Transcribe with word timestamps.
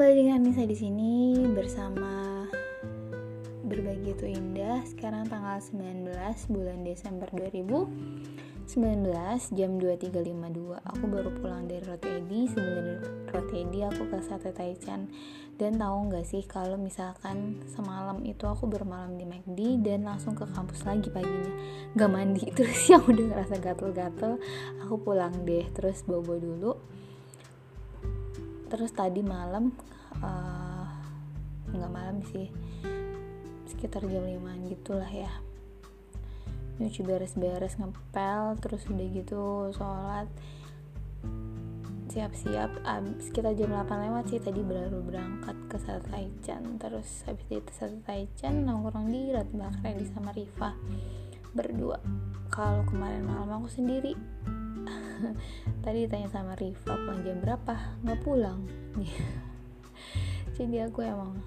kembali 0.00 0.16
dengan 0.16 0.40
Nisa 0.48 0.64
di 0.64 0.72
sini 0.72 1.44
bersama 1.52 2.48
Berbagi 3.68 4.16
itu 4.16 4.32
indah. 4.32 4.80
Sekarang 4.88 5.28
tanggal 5.28 5.60
19 5.60 6.08
bulan 6.48 6.88
Desember 6.88 7.28
2019 7.36 8.64
jam 9.52 9.70
23.52. 9.76 10.88
Aku 10.88 11.04
baru 11.04 11.28
pulang 11.36 11.68
dari 11.68 11.84
Roti 11.84 12.16
Sebelum 12.48 12.96
Roti 13.28 13.60
aku 13.84 14.08
ke 14.08 14.24
Sate 14.24 14.56
Taichan. 14.56 15.04
Dan 15.60 15.76
tahu 15.76 16.08
nggak 16.08 16.24
sih 16.24 16.48
kalau 16.48 16.80
misalkan 16.80 17.60
semalam 17.68 18.24
itu 18.24 18.48
aku 18.48 18.72
bermalam 18.72 19.20
di 19.20 19.28
McD 19.28 19.84
dan 19.84 20.08
langsung 20.08 20.32
ke 20.32 20.48
kampus 20.48 20.80
lagi 20.88 21.12
paginya. 21.12 21.52
Gak 21.92 22.08
mandi 22.08 22.48
terus 22.56 22.88
yang 22.88 23.04
udah 23.04 23.36
ngerasa 23.36 23.60
gatel-gatel. 23.60 24.40
Aku 24.80 24.96
pulang 24.96 25.44
deh 25.44 25.68
terus 25.76 26.00
bobo 26.08 26.40
dulu 26.40 26.89
terus 28.70 28.94
tadi 28.94 29.20
malam 29.26 29.74
uh, 30.22 30.86
nggak 31.74 31.92
malam 31.92 32.22
sih 32.30 32.46
sekitar 33.66 34.06
jam 34.06 34.22
5 34.26 34.70
gitulah 34.70 35.10
ya. 35.10 35.30
Nyuci 36.78 37.04
beres-beres 37.04 37.76
ngepel 37.76 38.56
terus 38.62 38.86
udah 38.86 39.08
gitu 39.10 39.74
sholat. 39.74 40.26
Siap-siap 42.10 42.82
sekitar 43.22 43.54
jam 43.54 43.70
8 43.70 43.86
lewat 43.86 44.24
sih 44.34 44.42
tadi 44.42 44.62
baru 44.66 44.98
berangkat 44.98 45.54
ke 45.70 45.78
Sate 45.78 46.26
terus 46.82 47.22
habis 47.26 47.46
itu 47.46 47.70
Sate 47.70 48.26
nongkrong 48.50 49.06
di 49.06 49.30
Rat 49.30 49.46
di 49.54 50.06
sama 50.10 50.34
Riva 50.34 50.74
berdua. 51.54 51.98
Kalau 52.50 52.82
kemarin 52.86 53.22
malam 53.26 53.62
aku 53.62 53.70
sendiri 53.70 54.14
tadi 55.84 56.06
ditanya 56.06 56.28
sama 56.32 56.56
Riva 56.56 56.94
pulang 56.96 57.20
jam 57.24 57.38
berapa? 57.40 57.74
Nggak 58.04 58.20
pulang. 58.24 58.60
Jadi 60.56 60.76
aku 60.84 61.00
emang 61.04 61.40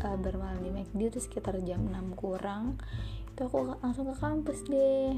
uh, 0.00 0.16
bermalam 0.16 0.60
di 0.64 0.70
McD 0.72 1.00
itu 1.12 1.20
sekitar 1.20 1.60
jam 1.64 1.84
6 1.84 2.16
kurang. 2.16 2.80
Itu 3.32 3.48
aku 3.48 3.76
langsung 3.80 4.08
ke 4.08 4.16
kampus 4.16 4.58
deh. 4.68 5.16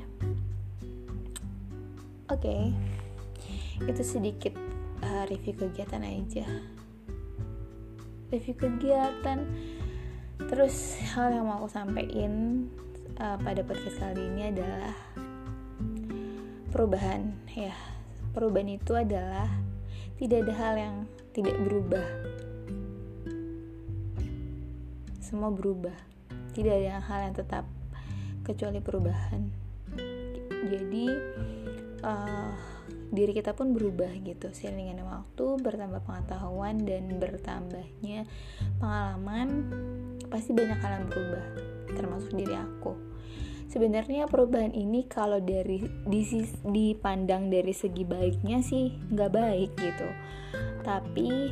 Oke. 2.33 2.41
Okay. 2.41 2.63
itu 3.75 4.07
sedikit 4.07 4.55
uh, 5.03 5.27
review 5.27 5.55
kegiatan 5.55 6.03
aja. 6.03 6.47
Review 8.31 8.55
kegiatan. 8.55 9.43
Terus 10.47 10.99
hal 11.15 11.35
yang 11.35 11.47
mau 11.51 11.63
aku 11.63 11.71
sampaikan 11.71 12.67
uh, 13.19 13.39
pada 13.39 13.63
podcast 13.67 13.99
kali 13.99 14.23
ini 14.31 14.51
adalah 14.55 14.95
perubahan 16.75 17.31
ya. 17.55 17.71
Perubahan 18.35 18.75
itu 18.75 18.99
adalah 18.99 19.47
tidak 20.19 20.43
ada 20.43 20.55
hal 20.59 20.75
yang 20.75 20.97
tidak 21.31 21.55
berubah. 21.63 22.03
Semua 25.23 25.55
berubah. 25.55 25.95
Tidak 26.51 26.75
ada 26.75 26.99
hal 26.99 27.31
yang 27.31 27.35
tetap 27.39 27.63
kecuali 28.43 28.83
perubahan. 28.83 29.47
Jadi 30.67 31.07
uh, 32.03 32.51
diri 33.15 33.31
kita 33.31 33.55
pun 33.55 33.71
berubah 33.71 34.11
gitu 34.27 34.51
seiring 34.51 34.99
dengan 34.99 35.07
waktu 35.07 35.47
bertambah 35.63 36.03
pengetahuan 36.03 36.83
dan 36.83 37.15
bertambahnya 37.23 38.27
pengalaman 38.83 39.71
pasti 40.27 40.51
banyak 40.51 40.79
hal 40.83 40.93
yang 40.99 41.07
berubah 41.07 41.45
termasuk 41.95 42.35
diri 42.35 42.59
aku 42.59 43.14
sebenarnya 43.75 44.31
perubahan 44.31 44.71
ini 44.71 45.11
kalau 45.11 45.43
dari 45.43 45.83
di, 46.07 46.23
dipandang 46.63 47.51
dari 47.51 47.75
segi 47.75 48.07
baiknya 48.07 48.63
sih 48.63 48.95
nggak 49.11 49.33
baik 49.35 49.71
gitu. 49.75 50.09
Tapi 50.87 51.51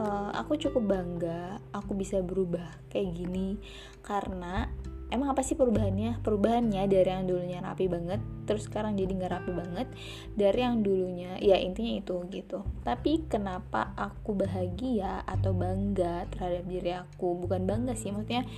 uh, 0.00 0.32
aku 0.32 0.56
cukup 0.56 0.96
bangga 0.96 1.60
aku 1.76 1.92
bisa 1.92 2.24
berubah 2.24 2.88
kayak 2.88 3.12
gini. 3.12 3.60
Karena 4.00 4.64
emang 5.12 5.36
apa 5.36 5.44
sih 5.44 5.60
perubahannya? 5.60 6.24
Perubahannya 6.24 6.88
dari 6.88 7.04
yang 7.12 7.28
dulunya 7.28 7.60
rapi 7.60 7.84
banget 7.84 8.24
terus 8.48 8.64
sekarang 8.64 8.96
jadi 8.96 9.12
nggak 9.12 9.32
rapi 9.36 9.52
banget 9.52 9.92
dari 10.32 10.64
yang 10.64 10.80
dulunya 10.80 11.36
ya 11.36 11.60
intinya 11.60 12.00
itu 12.00 12.16
gitu. 12.32 12.64
Tapi 12.80 13.28
kenapa 13.28 13.92
aku 13.92 14.32
bahagia 14.32 15.20
atau 15.28 15.52
bangga 15.52 16.24
terhadap 16.32 16.64
diri 16.64 16.96
aku? 16.96 17.44
Bukan 17.44 17.68
bangga 17.68 17.92
sih 17.92 18.08
maksudnya 18.08 18.48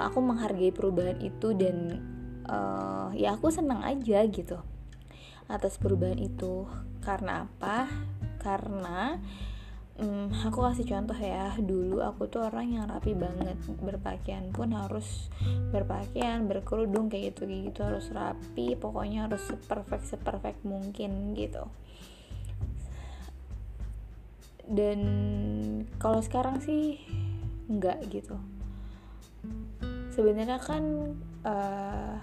aku 0.00 0.24
menghargai 0.24 0.72
perubahan 0.72 1.20
itu 1.20 1.52
dan 1.52 2.00
uh, 2.46 3.10
ya 3.12 3.34
aku 3.34 3.50
senang 3.50 3.82
aja 3.82 4.22
gitu 4.26 4.58
atas 5.46 5.78
perubahan 5.78 6.18
itu. 6.18 6.66
Karena 7.02 7.46
apa? 7.46 7.86
Karena 8.42 9.14
um, 9.98 10.30
aku 10.30 10.58
kasih 10.66 10.86
contoh 10.90 11.14
ya 11.14 11.54
dulu 11.58 12.02
aku 12.02 12.26
tuh 12.26 12.46
orang 12.50 12.74
yang 12.74 12.84
rapi 12.90 13.14
banget. 13.14 13.58
Berpakaian 13.78 14.50
pun 14.50 14.74
harus 14.74 15.30
berpakaian 15.70 16.46
berkerudung 16.50 17.06
kayak 17.06 17.34
gitu 17.34 17.46
gitu 17.46 17.80
harus 17.86 18.10
rapi 18.10 18.74
pokoknya 18.74 19.30
harus 19.30 19.42
seperfect 19.46 20.06
seperfect 20.06 20.60
mungkin 20.66 21.34
gitu. 21.38 21.66
Dan 24.66 25.00
kalau 26.02 26.18
sekarang 26.18 26.58
sih 26.58 26.98
enggak 27.70 28.02
gitu. 28.10 28.34
Sebenarnya 30.10 30.58
kan 30.58 30.82
uh, 31.46 32.18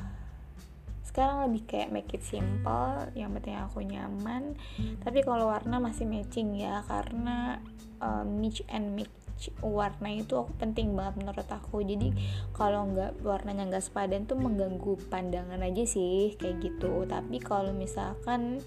sekarang 1.14 1.46
lebih 1.46 1.70
kayak 1.70 1.94
make 1.94 2.10
it 2.18 2.26
simple 2.26 3.06
yang 3.14 3.30
penting 3.38 3.54
aku 3.54 3.86
nyaman. 3.86 4.58
Tapi 5.06 5.22
kalau 5.22 5.54
warna 5.54 5.78
masih 5.78 6.10
matching 6.10 6.58
ya 6.58 6.82
karena 6.90 7.62
uh, 8.02 8.26
mix 8.26 8.66
and 8.66 8.98
mix 8.98 9.14
warna 9.62 10.10
itu 10.10 10.34
aku 10.34 10.58
penting 10.58 10.98
banget 10.98 11.22
menurut 11.22 11.46
aku. 11.46 11.86
Jadi 11.86 12.18
kalau 12.50 12.90
nggak 12.90 13.22
warnanya 13.22 13.70
nggak 13.70 13.86
sepadan 13.86 14.26
tuh 14.26 14.42
mengganggu 14.42 14.98
pandangan 15.14 15.62
aja 15.62 15.86
sih 15.86 16.34
kayak 16.34 16.66
gitu. 16.66 17.06
Tapi 17.06 17.38
kalau 17.38 17.78
misalkan 17.78 18.58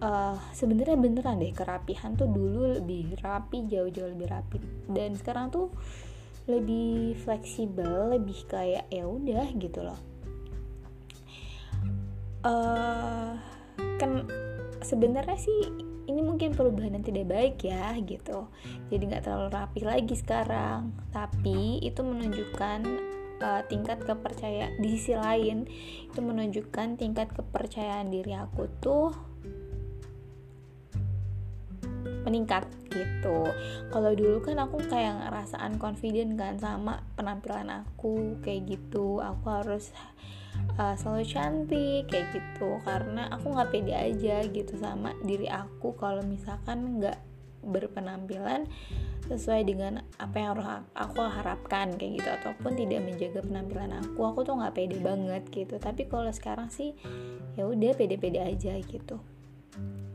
uh, 0.00 0.40
sebenarnya 0.56 0.96
beneran 0.96 1.36
deh 1.36 1.52
kerapihan 1.52 2.16
tuh 2.16 2.32
dulu 2.32 2.80
lebih 2.80 3.12
rapi 3.20 3.68
jauh-jauh 3.68 4.16
lebih 4.16 4.32
rapi. 4.32 4.56
Dan 4.88 5.20
sekarang 5.20 5.52
tuh 5.52 5.68
lebih 6.48 7.12
fleksibel 7.28 8.16
lebih 8.16 8.48
kayak 8.48 8.88
ya 8.88 9.04
udah 9.04 9.52
gitu 9.52 9.84
loh 9.84 10.00
uh, 12.44 13.34
kan 13.98 14.10
sebenarnya 14.82 15.38
sih 15.38 15.60
ini 16.08 16.24
mungkin 16.24 16.56
perubahan 16.56 16.96
yang 16.96 17.04
tidak 17.04 17.26
baik 17.28 17.56
ya 17.62 17.92
gitu. 18.00 18.48
Jadi 18.88 19.02
nggak 19.12 19.24
terlalu 19.28 19.48
rapi 19.52 19.80
lagi 19.84 20.14
sekarang. 20.16 20.96
Tapi 21.12 21.84
itu 21.84 22.00
menunjukkan 22.00 22.80
uh, 23.44 23.62
tingkat 23.68 24.02
kepercayaan 24.02 24.80
di 24.80 24.88
sisi 24.96 25.14
lain 25.14 25.68
itu 26.08 26.20
menunjukkan 26.20 26.96
tingkat 26.96 27.28
kepercayaan 27.36 28.08
diri 28.08 28.32
aku 28.34 28.66
tuh 28.80 29.12
meningkat 32.24 32.64
gitu. 32.88 33.48
Kalau 33.88 34.12
dulu 34.12 34.40
kan 34.44 34.60
aku 34.60 34.80
kayak 34.88 35.28
ngerasaan 35.28 35.80
confident 35.80 36.36
kan 36.36 36.56
sama 36.60 37.04
penampilan 37.16 37.84
aku 37.84 38.40
kayak 38.40 38.68
gitu. 38.76 39.20
Aku 39.20 39.44
harus 39.48 39.92
uh, 40.78 40.94
selalu 40.94 41.24
cantik 41.26 42.06
kayak 42.08 42.26
gitu. 42.32 42.78
Karena 42.86 43.28
aku 43.34 43.52
nggak 43.52 43.70
pede 43.74 43.94
aja 43.94 44.46
gitu 44.46 44.74
sama 44.78 45.12
diri 45.26 45.50
aku 45.50 45.92
kalau 45.98 46.22
misalkan 46.24 47.02
nggak 47.02 47.18
berpenampilan 47.58 48.70
sesuai 49.28 49.66
dengan 49.66 50.00
apa 50.16 50.36
yang 50.40 50.56
aku 50.94 51.20
harapkan 51.20 51.92
kayak 51.98 52.22
gitu. 52.22 52.28
Ataupun 52.30 52.78
tidak 52.78 53.04
menjaga 53.04 53.40
penampilan 53.44 53.92
aku 53.98 54.20
aku 54.24 54.40
tuh 54.46 54.54
nggak 54.56 54.74
pede 54.78 54.96
banget 55.02 55.42
gitu. 55.50 55.76
Tapi 55.76 56.06
kalau 56.06 56.30
sekarang 56.30 56.70
sih 56.70 56.94
ya 57.58 57.66
udah 57.66 57.92
pede-pede 57.98 58.40
aja 58.40 58.78
gitu. 58.78 59.18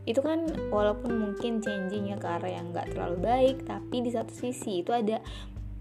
Itu 0.03 0.19
kan 0.19 0.51
walaupun 0.67 1.15
mungkin 1.15 1.63
changingnya 1.63 2.19
ke 2.19 2.27
arah 2.27 2.51
yang 2.51 2.75
nggak 2.75 2.91
terlalu 2.91 3.23
baik 3.23 3.57
tapi 3.63 4.03
di 4.03 4.11
satu 4.11 4.35
sisi 4.35 4.83
itu 4.83 4.91
ada 4.91 5.23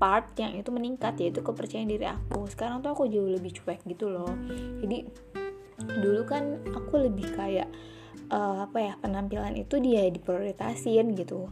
part 0.03 0.35
yang 0.35 0.59
itu 0.59 0.75
meningkat 0.75 1.15
yaitu 1.23 1.47
kepercayaan 1.47 1.87
diri 1.87 2.11
aku. 2.11 2.51
Sekarang 2.51 2.83
tuh 2.83 2.91
aku 2.91 3.07
jauh 3.07 3.31
lebih 3.31 3.55
cuek 3.55 3.87
gitu 3.87 4.11
loh. 4.11 4.35
Jadi 4.83 5.07
dulu 6.03 6.27
kan 6.27 6.59
aku 6.75 7.07
lebih 7.07 7.31
kayak 7.39 7.71
uh, 8.35 8.67
apa 8.67 8.79
ya 8.83 8.93
penampilan 8.99 9.55
itu 9.55 9.79
dia 9.79 10.11
diprioritasin 10.11 11.15
gitu. 11.15 11.47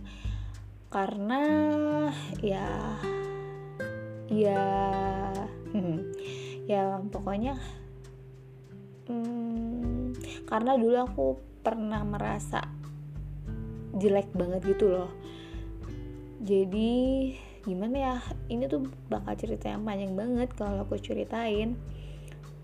Karena 0.91 1.43
ya 2.43 2.99
ya 4.27 4.67
hmm, 5.71 5.99
ya 6.67 6.99
pokoknya 7.07 7.55
hmm, 9.07 10.19
karena 10.51 10.75
dulu 10.75 10.97
aku 10.99 11.27
pernah 11.63 12.03
merasa 12.03 12.67
jelek 13.95 14.35
banget 14.35 14.75
gitu 14.75 14.91
loh. 14.91 15.11
Jadi 16.43 16.99
gimana 17.61 17.97
ya 17.97 18.15
ini 18.49 18.65
tuh 18.65 18.89
bakal 19.13 19.37
cerita 19.37 19.69
yang 19.69 19.85
panjang 19.85 20.17
banget 20.17 20.49
kalau 20.57 20.85
aku 20.85 20.97
ceritain. 20.97 21.77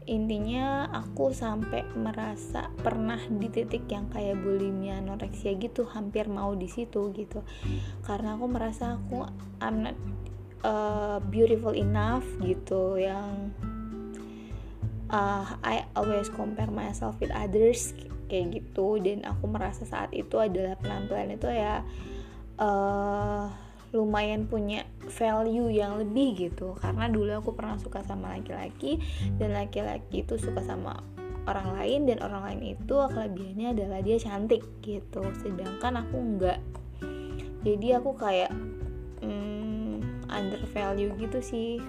Intinya 0.06 0.86
aku 0.94 1.34
sampai 1.34 1.82
merasa 1.98 2.70
pernah 2.78 3.18
di 3.26 3.50
titik 3.50 3.90
yang 3.90 4.06
kayak 4.06 4.38
bulimia 4.38 5.02
anoreksia 5.02 5.58
gitu 5.58 5.82
hampir 5.90 6.30
mau 6.30 6.54
di 6.54 6.70
situ 6.70 7.10
gitu. 7.10 7.42
Karena 8.06 8.38
aku 8.38 8.46
merasa 8.46 8.94
aku 8.94 9.26
I'm 9.58 9.82
not 9.82 9.98
uh, 10.62 11.18
beautiful 11.26 11.74
enough 11.74 12.22
gitu 12.38 13.02
yang 13.02 13.50
uh, 15.10 15.58
I 15.66 15.90
always 15.98 16.30
compare 16.30 16.70
myself 16.70 17.18
with 17.18 17.34
others 17.34 17.90
kayak 18.30 18.62
gitu. 18.62 19.02
Dan 19.02 19.26
aku 19.26 19.50
merasa 19.50 19.82
saat 19.82 20.14
itu 20.14 20.38
adalah 20.38 20.78
penampilan 20.78 21.34
itu 21.34 21.50
ya 21.50 21.82
uh, 22.62 23.65
lumayan 23.96 24.44
punya 24.44 24.84
value 25.08 25.72
yang 25.72 25.96
lebih 25.96 26.36
gitu. 26.36 26.76
Karena 26.76 27.08
dulu 27.08 27.32
aku 27.40 27.50
pernah 27.56 27.80
suka 27.80 28.04
sama 28.04 28.36
laki-laki 28.36 29.00
dan 29.40 29.56
laki-laki 29.56 30.20
itu 30.22 30.36
suka 30.36 30.60
sama 30.60 31.00
orang 31.48 31.78
lain 31.78 32.00
dan 32.10 32.18
orang 32.20 32.42
lain 32.52 32.76
itu 32.76 32.94
kelebihannya 32.94 33.72
adalah 33.72 33.98
dia 34.04 34.20
cantik 34.20 34.62
gitu. 34.84 35.24
Sedangkan 35.40 36.04
aku 36.04 36.16
enggak. 36.20 36.60
Jadi 37.64 37.88
aku 37.96 38.14
kayak 38.14 38.52
hmm, 39.24 40.28
under 40.28 40.60
value 40.70 41.16
gitu 41.16 41.40
sih. 41.40 41.80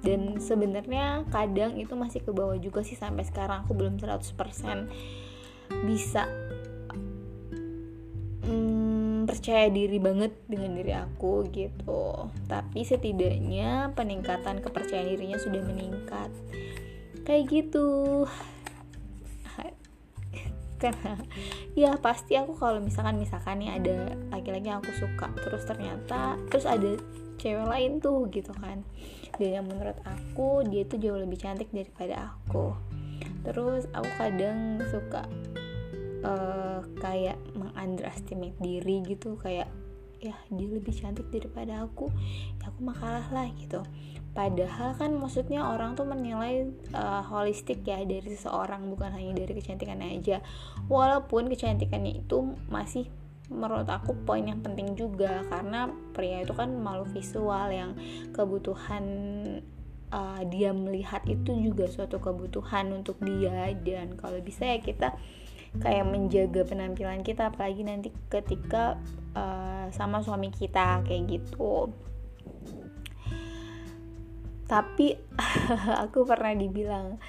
Dan 0.00 0.40
sebenarnya 0.40 1.28
kadang 1.28 1.76
itu 1.76 1.92
masih 1.92 2.24
ke 2.24 2.32
bawah 2.32 2.56
juga 2.56 2.80
sih 2.80 2.96
sampai 2.96 3.28
sekarang. 3.28 3.68
Aku 3.68 3.76
belum 3.76 4.00
100% 4.00 4.88
bisa 5.84 6.24
percaya 9.40 9.72
diri 9.72 9.96
banget 9.96 10.36
dengan 10.52 10.76
diri 10.76 10.92
aku 10.92 11.48
gitu. 11.48 12.28
Tapi 12.44 12.84
setidaknya 12.84 13.88
peningkatan 13.96 14.60
kepercayaan 14.60 15.16
dirinya 15.16 15.40
sudah 15.40 15.64
meningkat. 15.64 16.28
Kayak 17.24 17.48
gitu. 17.48 17.88
Karena 20.76 21.16
ya 21.72 21.96
pasti 21.96 22.36
aku 22.36 22.52
kalau 22.60 22.84
misalkan 22.84 23.16
misalkan 23.16 23.64
nih 23.64 23.80
ada 23.80 24.12
laki-laki 24.28 24.68
yang 24.68 24.84
aku 24.84 24.92
suka 24.96 25.28
terus 25.40 25.64
ternyata 25.68 26.40
terus 26.48 26.64
ada 26.68 27.00
cewek 27.40 27.64
lain 27.64 27.96
tuh 27.96 28.28
gitu 28.28 28.52
kan. 28.60 28.84
Dan 29.40 29.56
yang 29.56 29.64
menurut 29.64 29.96
aku 30.04 30.68
dia 30.68 30.84
tuh 30.84 31.00
jauh 31.00 31.16
lebih 31.16 31.40
cantik 31.40 31.72
daripada 31.72 32.36
aku. 32.36 32.76
Terus 33.40 33.88
aku 33.96 34.10
kadang 34.20 34.84
suka 34.92 35.24
uh, 36.24 36.80
kayak 36.98 37.36
mengunderestimate 37.56 38.56
diri 38.60 39.02
gitu 39.04 39.36
kayak 39.40 39.68
ya 40.20 40.36
dia 40.52 40.68
lebih 40.68 40.92
cantik 40.92 41.32
daripada 41.32 41.88
aku 41.88 42.12
ya 42.60 42.68
aku 42.68 42.78
mah 42.84 42.96
kalah 42.96 43.28
lah 43.32 43.48
gitu. 43.56 43.80
Padahal 44.30 44.94
kan 44.94 45.10
maksudnya 45.18 45.66
orang 45.74 45.98
tuh 45.98 46.06
menilai 46.06 46.70
uh, 46.94 47.24
holistik 47.26 47.82
ya 47.82 47.98
dari 48.06 48.30
seseorang 48.30 48.86
bukan 48.86 49.10
hanya 49.10 49.42
dari 49.42 49.58
kecantikannya 49.58 50.22
aja. 50.22 50.38
Walaupun 50.86 51.50
kecantikannya 51.50 52.22
itu 52.22 52.54
masih 52.70 53.10
menurut 53.50 53.90
aku 53.90 54.14
poin 54.22 54.46
yang 54.46 54.62
penting 54.62 54.94
juga 54.94 55.42
karena 55.50 55.90
pria 56.14 56.46
itu 56.46 56.54
kan 56.54 56.70
malu 56.70 57.02
visual 57.10 57.66
yang 57.74 57.98
kebutuhan 58.30 59.04
uh, 60.14 60.42
dia 60.46 60.70
melihat 60.70 61.26
itu 61.26 61.50
juga 61.58 61.90
suatu 61.90 62.22
kebutuhan 62.22 62.94
untuk 62.94 63.18
dia. 63.18 63.66
Dan 63.82 64.14
kalau 64.14 64.38
bisa 64.38 64.62
ya 64.62 64.78
kita 64.78 65.18
kayak 65.78 66.02
menjaga 66.02 66.66
penampilan 66.66 67.22
kita 67.22 67.54
apalagi 67.54 67.86
nanti 67.86 68.10
ketika 68.26 68.98
uh, 69.38 69.86
sama 69.94 70.18
suami 70.18 70.50
kita 70.50 71.06
kayak 71.06 71.38
gitu. 71.38 71.94
Tapi 74.66 75.14
aku 76.04 76.26
pernah 76.26 76.50
dibilang 76.58 77.22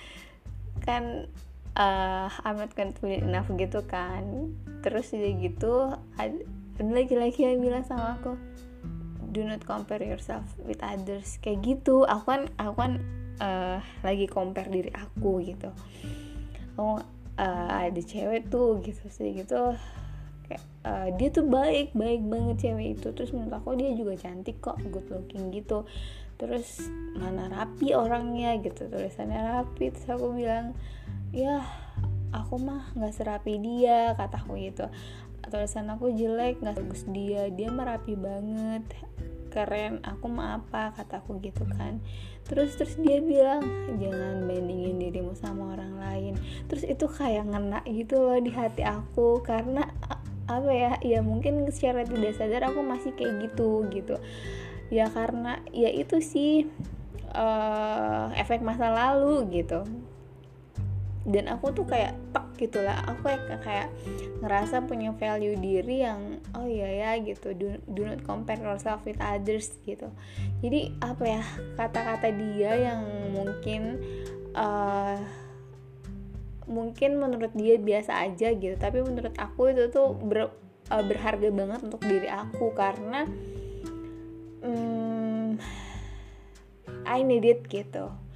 kan 0.82 1.30
uh, 1.78 2.28
I'm 2.42 2.58
not 2.58 2.74
confident 2.74 3.30
enough 3.30 3.50
gitu 3.54 3.86
kan. 3.86 4.58
Terus 4.82 5.14
udah 5.14 5.34
gitu 5.38 5.74
ada 6.18 6.42
laki-laki 6.82 7.46
yang 7.46 7.62
bilang 7.62 7.86
sama 7.86 8.18
aku 8.18 8.34
do 9.32 9.46
not 9.46 9.62
compare 9.70 10.02
yourself 10.02 10.50
with 10.66 10.82
others. 10.82 11.38
Kayak 11.46 11.62
gitu 11.62 12.10
aku 12.10 12.26
kan 12.26 12.42
aku 12.58 12.74
kan 12.74 12.94
uh, 13.38 13.78
lagi 14.02 14.26
compare 14.26 14.70
diri 14.74 14.90
aku 14.92 15.46
gitu. 15.46 15.70
Aku 16.74 17.06
uh, 17.38 17.88
ada 17.88 18.02
cewek 18.02 18.52
tuh 18.52 18.82
gitu 18.84 19.06
sih 19.08 19.36
gitu. 19.38 19.76
Kayak 20.48 20.64
uh, 20.84 21.08
dia 21.16 21.30
tuh 21.32 21.48
baik 21.48 21.96
baik 21.96 22.22
banget 22.28 22.72
cewek 22.72 23.00
itu. 23.00 23.08
Terus 23.16 23.32
menurut 23.32 23.56
aku 23.56 23.78
dia 23.78 23.92
juga 23.96 24.18
cantik 24.20 24.60
kok 24.60 24.80
good 24.92 25.08
looking 25.08 25.52
gitu. 25.54 25.88
Terus 26.42 26.90
mana 27.16 27.48
rapi 27.54 27.94
orangnya 27.94 28.58
gitu 28.60 28.90
tulisannya 28.90 29.62
rapi. 29.62 29.94
Terus 29.94 30.08
aku 30.10 30.34
bilang 30.34 30.76
ya 31.32 31.64
aku 32.36 32.60
mah 32.60 32.92
nggak 32.98 33.14
serapi 33.16 33.60
dia 33.62 34.18
kataku 34.18 34.58
gitu. 34.60 34.90
Tulisan 35.52 35.92
aku 35.92 36.16
jelek 36.16 36.60
nggak 36.64 36.80
bagus 36.80 37.04
dia. 37.12 37.52
Dia 37.52 37.70
merapi 37.70 38.16
banget 38.16 38.86
keren 39.52 40.00
aku 40.08 40.32
mah 40.32 40.64
apa? 40.64 40.96
kataku 40.96 41.38
gitu 41.44 41.68
kan. 41.76 42.00
Terus 42.48 42.80
terus 42.80 42.96
dia 42.98 43.20
bilang 43.20 43.62
jangan 44.00 44.48
bandingin 44.48 44.98
dirimu 44.98 45.36
sama 45.36 45.76
orang 45.76 46.00
lain. 46.00 46.34
Terus 46.72 46.88
itu 46.88 47.06
kayak 47.06 47.52
ngena 47.52 47.84
gitu 47.86 48.18
loh 48.18 48.40
di 48.40 48.50
hati 48.50 48.88
aku 48.88 49.44
karena 49.44 49.92
apa 50.48 50.72
ya 50.72 50.94
ya 51.04 51.20
mungkin 51.24 51.64
secara 51.70 52.04
tidak 52.04 52.36
sadar 52.36 52.72
aku 52.72 52.80
masih 52.82 53.12
kayak 53.14 53.52
gitu 53.52 53.86
gitu. 53.92 54.16
Ya 54.88 55.12
karena 55.12 55.60
ya 55.76 55.92
itu 55.92 56.24
sih 56.24 56.68
uh, 57.36 58.32
efek 58.36 58.64
masa 58.64 58.92
lalu 58.92 59.62
gitu. 59.62 59.84
Dan 61.28 61.52
aku 61.52 61.70
tuh 61.76 61.86
kayak 61.86 62.18
tek 62.34 62.51
gitu 62.62 62.86
lah 62.86 63.02
aku 63.10 63.26
kayak 63.26 63.58
kayak 63.66 63.90
ngerasa 64.46 64.86
punya 64.86 65.10
value 65.18 65.58
diri 65.58 66.06
yang 66.06 66.38
oh 66.54 66.70
iya 66.70 66.90
ya 66.94 67.12
gitu. 67.26 67.58
Do, 67.58 67.82
do 67.90 68.06
not 68.06 68.22
compare 68.22 68.62
yourself 68.62 69.02
with 69.10 69.18
others 69.18 69.74
gitu. 69.82 70.14
Jadi 70.62 70.94
apa 71.02 71.24
ya 71.26 71.44
kata-kata 71.76 72.30
dia 72.30 72.94
yang 72.94 73.02
mungkin 73.34 73.82
uh, 74.54 75.18
mungkin 76.70 77.18
menurut 77.18 77.50
dia 77.58 77.82
biasa 77.82 78.30
aja 78.30 78.54
gitu. 78.54 78.78
Tapi 78.78 79.02
menurut 79.02 79.34
aku 79.42 79.74
itu 79.74 79.90
tuh 79.90 80.14
ber, 80.14 80.54
uh, 80.94 81.04
berharga 81.04 81.50
banget 81.50 81.80
untuk 81.82 82.02
diri 82.06 82.30
aku. 82.30 82.78
Karena 82.78 83.26
um, 84.62 85.58
I 87.10 87.26
need 87.26 87.44
it 87.44 87.66
gitu 87.66 88.31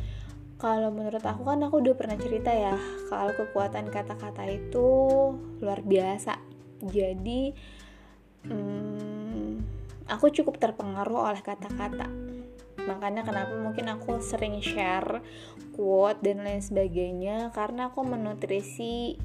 kalau 0.65 0.89
menurut 0.89 1.21
aku 1.21 1.45
kan 1.45 1.61
aku 1.61 1.77
udah 1.77 1.93
pernah 1.93 2.17
cerita 2.17 2.49
ya 2.49 2.73
kalau 3.05 3.29
kekuatan 3.37 3.93
kata-kata 3.93 4.49
itu 4.49 4.89
luar 5.61 5.85
biasa. 5.85 6.41
Jadi 6.81 7.53
hmm, 8.49 9.61
aku 10.09 10.33
cukup 10.33 10.57
terpengaruh 10.57 11.29
oleh 11.29 11.45
kata-kata. 11.45 12.09
Makanya 12.81 13.21
kenapa 13.21 13.53
mungkin 13.61 13.93
aku 13.93 14.17
sering 14.25 14.57
share 14.65 15.21
quote 15.77 16.25
dan 16.25 16.41
lain 16.41 16.65
sebagainya 16.65 17.53
karena 17.53 17.93
aku 17.93 18.01
menutrisi 18.01 19.21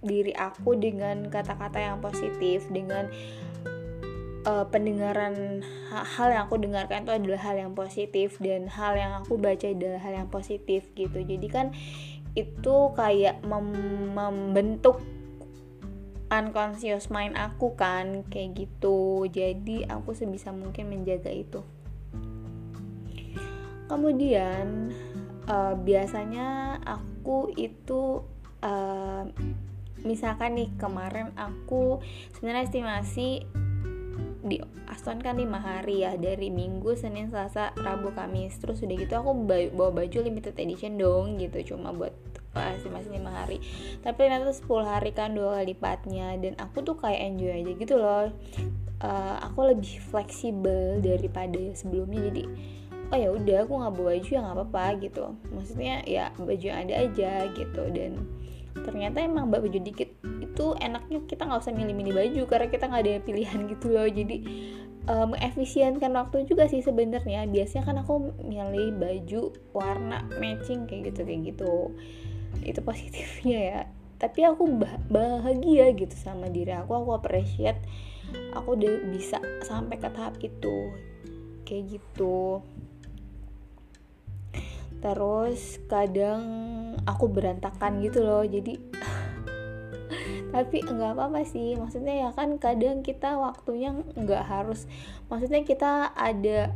diri 0.00 0.32
aku 0.32 0.80
dengan 0.80 1.28
kata-kata 1.28 1.76
yang 1.76 2.00
positif 2.00 2.64
dengan 2.72 3.12
uh, 4.46 4.66
pendengaran 4.68 5.64
hal 5.90 6.28
yang 6.32 6.42
aku 6.48 6.56
dengarkan 6.60 7.04
itu 7.04 7.12
adalah 7.12 7.40
hal 7.40 7.56
yang 7.58 7.72
positif 7.76 8.40
dan 8.40 8.70
hal 8.70 8.96
yang 8.96 9.12
aku 9.20 9.36
baca 9.36 9.68
adalah 9.68 10.00
hal 10.00 10.14
yang 10.24 10.28
positif 10.32 10.88
gitu. 10.96 11.20
Jadi 11.20 11.46
kan 11.50 11.72
itu 12.38 12.76
kayak 12.94 13.42
mem 13.42 13.74
membentuk 14.14 15.02
unconscious 16.30 17.10
mind 17.10 17.34
aku 17.34 17.74
kan 17.74 18.22
kayak 18.30 18.54
gitu. 18.66 19.26
Jadi 19.26 19.84
aku 19.90 20.14
sebisa 20.14 20.54
mungkin 20.54 20.88
menjaga 20.88 21.34
itu. 21.34 21.60
Kemudian 23.90 24.94
uh, 25.50 25.74
biasanya 25.74 26.78
aku 26.86 27.50
itu 27.58 28.22
uh, 28.62 29.26
misalkan 30.06 30.54
nih 30.54 30.70
kemarin 30.78 31.34
aku 31.34 31.98
sebenarnya 32.38 32.70
estimasi 32.70 33.44
Aston 34.88 35.20
kan 35.20 35.36
lima 35.36 35.60
hari 35.60 36.02
ya 36.02 36.16
dari 36.16 36.48
Minggu, 36.48 36.96
Senin, 36.96 37.28
Selasa, 37.28 37.76
Rabu, 37.76 38.10
Kamis. 38.16 38.56
Terus 38.56 38.80
udah 38.80 38.96
gitu 38.96 39.14
aku 39.14 39.30
bawa 39.76 39.90
baju 39.92 40.18
limited 40.24 40.56
edition 40.56 40.96
dong 40.96 41.36
gitu 41.36 41.76
cuma 41.76 41.92
buat 41.92 42.16
estimasi 42.56 43.12
lima 43.14 43.30
hari. 43.30 43.62
Tapi 44.02 44.26
ternyata 44.26 44.50
10 44.50 44.66
hari 44.82 45.10
kan 45.14 45.36
dua 45.36 45.60
kali 45.60 45.76
lipatnya. 45.76 46.34
Dan 46.40 46.58
aku 46.58 46.82
tuh 46.82 46.96
kayak 46.98 47.20
enjoy 47.20 47.52
aja 47.52 47.72
gitu 47.76 47.94
loh. 48.00 48.32
Uh, 49.00 49.36
aku 49.40 49.72
lebih 49.72 50.02
fleksibel 50.10 50.98
daripada 51.00 51.60
sebelumnya. 51.76 52.32
Jadi 52.32 52.42
oh 53.10 53.18
ya 53.18 53.28
udah 53.34 53.56
aku 53.66 53.72
nggak 53.74 53.94
bawa 53.94 54.08
baju 54.14 54.30
ya 54.30 54.40
nggak 54.40 54.56
apa-apa 54.56 54.84
gitu. 55.04 55.24
Maksudnya 55.52 55.94
ya 56.08 56.24
baju 56.34 56.64
yang 56.64 56.78
ada 56.88 56.94
aja 57.06 57.32
gitu. 57.54 57.82
Dan 57.92 58.12
ternyata 58.72 59.22
emang 59.22 59.50
baju 59.50 59.78
dikit 59.78 60.10
itu 60.40 60.66
enaknya 60.78 61.24
kita 61.24 61.46
nggak 61.46 61.60
usah 61.62 61.74
milih-milih 61.74 62.14
baju 62.14 62.42
karena 62.46 62.66
kita 62.68 62.84
nggak 62.90 63.02
ada 63.02 63.12
pilihan 63.24 63.60
gitu 63.70 63.86
loh. 63.90 64.08
Jadi 64.08 64.36
uh, 65.08 65.26
mengefisienkan 65.30 66.12
waktu 66.14 66.44
juga 66.44 66.68
sih 66.68 66.84
sebenarnya. 66.84 67.48
Biasanya 67.48 67.84
kan 67.86 67.96
aku 68.02 68.34
milih 68.44 68.98
baju 68.98 69.42
warna 69.72 70.26
matching 70.36 70.84
kayak 70.84 71.14
gitu 71.14 71.20
kayak 71.24 71.40
gitu. 71.54 71.72
Itu 72.66 72.80
positifnya 72.84 73.58
ya. 73.58 73.80
Tapi 74.20 74.44
aku 74.44 74.68
bahagia 75.08 75.96
gitu 75.96 76.12
sama 76.12 76.52
diri 76.52 76.76
aku. 76.76 76.92
Aku 76.92 77.10
appreciate 77.16 77.80
aku 78.52 78.76
udah 78.76 79.08
bisa 79.08 79.40
sampai 79.64 79.96
ke 79.96 80.08
tahap 80.12 80.36
itu. 80.44 80.92
Kayak 81.64 81.98
gitu. 81.98 82.60
Terus 85.00 85.80
kadang 85.88 86.44
aku 87.06 87.30
berantakan 87.30 88.00
gitu 88.04 88.24
loh. 88.24 88.44
Jadi 88.44 88.76
tapi 90.54 90.82
nggak 90.82 91.16
apa-apa 91.16 91.46
sih. 91.46 91.76
Maksudnya 91.78 92.28
ya 92.28 92.30
kan 92.34 92.56
kadang 92.56 93.04
kita 93.04 93.38
waktunya 93.38 93.94
nggak 93.94 94.44
harus 94.44 94.88
maksudnya 95.30 95.62
kita 95.62 96.12
ada 96.16 96.74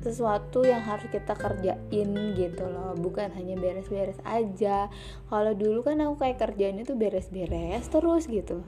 sesuatu 0.00 0.64
yang 0.64 0.80
harus 0.80 1.04
kita 1.12 1.36
kerjain 1.36 2.10
gitu 2.36 2.64
loh. 2.64 2.96
Bukan 2.96 3.32
hanya 3.36 3.56
beres-beres 3.60 4.16
aja. 4.24 4.88
Kalau 5.28 5.52
dulu 5.52 5.84
kan 5.84 6.00
aku 6.00 6.24
kayak 6.24 6.40
kerjaan 6.40 6.80
itu 6.80 6.96
beres-beres 6.96 7.84
terus 7.92 8.24
gitu. 8.24 8.64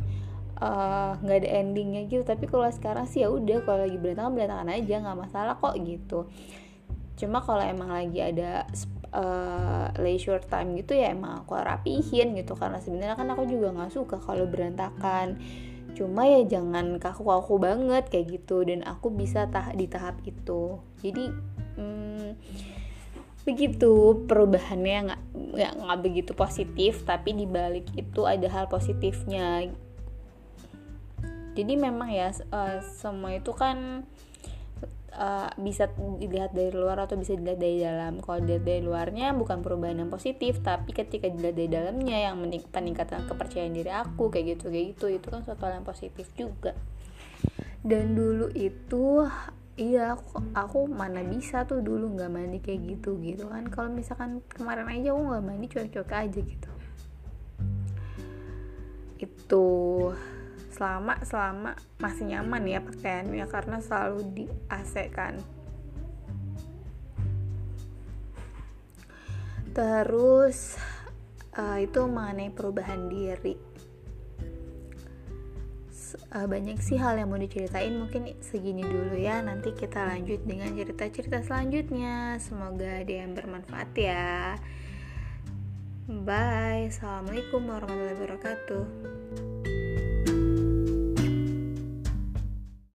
Eh, 0.62 1.11
nggak 1.19 1.39
uh, 1.39 1.41
ada 1.43 1.51
endingnya 1.65 2.05
gitu. 2.07 2.23
Tapi 2.23 2.45
kalau 2.47 2.69
sekarang 2.69 3.09
sih 3.09 3.25
ya 3.25 3.33
udah 3.33 3.65
kalau 3.65 3.89
lagi 3.89 3.97
berantakan 3.97 4.37
berantakan 4.37 4.69
aja. 4.77 4.95
Nggak 5.01 5.19
masalah 5.19 5.55
kok 5.57 5.75
gitu. 5.81 6.29
Cuma 7.17 7.41
kalau 7.41 7.65
emang 7.65 7.89
lagi 7.89 8.21
ada 8.21 8.69
uh, 9.12 9.92
leisure 10.00 10.42
time 10.49 10.75
gitu 10.81 10.97
ya 10.97 11.12
emang 11.12 11.45
aku 11.45 11.57
rapihin 11.57 12.35
gitu. 12.35 12.57
Karena 12.57 12.81
sebenarnya 12.81 13.16
kan 13.16 13.28
aku 13.31 13.45
juga 13.47 13.71
nggak 13.73 13.92
suka 13.92 14.16
kalau 14.19 14.49
berantakan. 14.49 15.38
Cuma 15.92 16.25
ya 16.25 16.40
jangan 16.49 16.97
kaku-kaku 16.97 17.61
banget 17.61 18.04
kayak 18.09 18.40
gitu. 18.40 18.64
Dan 18.64 18.83
aku 18.83 19.12
bisa 19.12 19.47
tah 19.52 19.71
di 19.76 19.87
tahap 19.87 20.19
itu. 20.25 20.81
Jadi 21.04 21.25
hmm, 21.76 22.28
begitu 23.42 24.25
perubahannya 24.25 25.12
nggak 25.12 25.73
nggak 25.83 26.00
begitu 26.00 26.33
positif 26.33 27.02
tapi 27.02 27.37
dibalik 27.37 27.87
itu 27.95 28.25
ada 28.25 28.49
hal 28.49 28.66
positifnya. 28.73 29.69
Jadi 31.52 31.76
memang 31.76 32.09
ya 32.09 32.33
uh, 32.49 32.81
semua 32.81 33.37
itu 33.37 33.52
kan 33.52 34.09
uh, 35.16 35.50
bisa 35.61 35.88
dilihat 36.21 36.57
dari 36.57 36.73
luar 36.73 37.04
atau 37.04 37.16
bisa 37.16 37.37
dilihat 37.37 37.61
dari 37.61 37.81
dalam. 37.81 38.21
Kalau 38.21 38.38
dilihat 38.40 38.64
dari 38.64 38.83
luarnya 38.85 39.33
bukan 39.37 39.61
perubahan 39.61 40.00
yang 40.00 40.11
positif, 40.12 40.61
tapi 40.64 40.92
ketika 40.92 41.28
dilihat 41.28 41.57
dari 41.57 41.71
dalamnya 41.71 42.33
yang 42.33 42.40
peningkatan 42.73 43.28
kepercayaan 43.28 43.73
diri 43.76 43.92
aku 43.92 44.33
kayak 44.33 44.59
gitu 44.59 44.73
kayak 44.73 44.97
gitu 44.97 45.07
itu 45.12 45.26
kan 45.28 45.40
suatu 45.45 45.62
hal 45.69 45.81
yang 45.81 45.87
positif 45.87 46.26
juga. 46.37 46.73
Dan 47.83 48.14
dulu 48.14 48.49
itu 48.54 49.26
iya 49.76 50.14
aku, 50.14 50.52
aku 50.52 50.78
mana 50.87 51.25
bisa 51.25 51.64
tuh 51.64 51.81
dulu 51.81 52.12
nggak 52.12 52.31
mandi 52.31 52.59
kayak 52.61 52.81
gitu 52.92 53.16
gitu 53.25 53.49
kan 53.49 53.64
kalau 53.73 53.88
misalkan 53.88 54.45
kemarin 54.52 54.85
aja 54.85 55.16
aku 55.16 55.23
nggak 55.33 55.45
mandi 55.49 55.66
cuek-cuek 55.73 56.12
aja 56.12 56.40
gitu 56.45 56.71
itu 59.23 59.66
selama 60.73 61.21
selama 61.23 61.76
masih 62.00 62.33
nyaman 62.33 62.64
ya 62.64 62.81
pakaiannya 62.81 63.47
karena 63.47 63.79
selalu 63.85 64.21
di 64.33 64.45
AC 64.73 65.12
kan. 65.12 65.37
Terus 69.73 70.76
uh, 71.57 71.79
itu 71.81 72.00
mengenai 72.05 72.52
perubahan 72.52 73.09
diri. 73.09 73.57
Uh, 76.33 76.45
banyak 76.45 76.76
sih 76.81 77.00
hal 77.00 77.17
yang 77.17 77.33
mau 77.33 77.41
diceritain 77.41 77.97
mungkin 77.97 78.37
segini 78.45 78.85
dulu 78.85 79.17
ya. 79.17 79.41
Nanti 79.41 79.73
kita 79.73 80.12
lanjut 80.12 80.45
dengan 80.45 80.76
cerita-cerita 80.76 81.41
selanjutnya. 81.41 82.37
Semoga 82.37 83.00
ada 83.00 83.12
yang 83.12 83.33
bermanfaat 83.33 83.91
ya. 83.97 84.57
Bye. 86.05 86.93
Assalamualaikum 86.93 87.64
warahmatullahi 87.64 88.17
wabarakatuh 88.21 89.52